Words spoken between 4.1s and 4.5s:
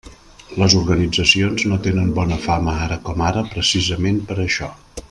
per